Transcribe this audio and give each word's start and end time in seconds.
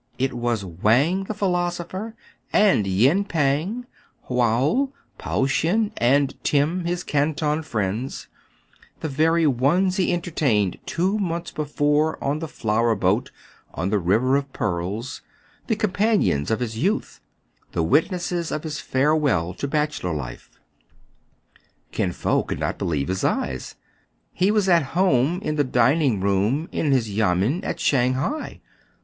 It 0.17 0.33
was 0.33 0.65
Wang 0.65 1.25
the 1.25 1.33
philosopher, 1.35 2.15
and 2.51 2.87
Yin 2.87 3.23
Pang, 3.25 3.85
Houal, 4.29 4.91
Pao 5.19 5.45
Shen, 5.45 5.91
and 5.97 6.33
Tim, 6.43 6.85
his 6.85 7.03
Canton 7.03 7.61
friends,— 7.61 8.27
the 9.01 9.07
very 9.07 9.45
ones 9.45 9.97
he 9.97 10.11
entertained 10.11 10.79
two 10.87 11.19
months 11.19 11.51
before 11.51 12.17
on 12.19 12.39
the 12.39 12.47
flower 12.47 12.95
boat 12.95 13.29
on 13.75 13.91
the 13.91 13.99
River 13.99 14.35
of 14.37 14.51
Pearls, 14.53 15.21
the 15.67 15.75
companions 15.75 16.49
of 16.49 16.61
his 16.61 16.79
youth, 16.79 17.21
the 17.73 17.83
witnesses 17.83 18.49
of 18.51 18.63
his 18.63 18.79
farewell 18.79 19.53
to 19.53 19.67
bachelor 19.67 20.15
life. 20.15 20.49
Kin 21.91 22.11
Fo 22.11 22.41
could 22.41 22.59
not 22.59 22.79
believe 22.79 23.07
his 23.07 23.23
eyes. 23.23 23.75
He 24.33 24.49
was 24.49 24.67
at 24.67 24.97
home 24.97 25.37
in 25.43 25.57
the 25.57 25.63
dining 25.63 26.19
room 26.21 26.69
in 26.71 26.91
his 26.91 27.07
yamen 27.11 27.63
at 27.63 27.79
Shang 27.79 28.15
hai. 28.15 28.61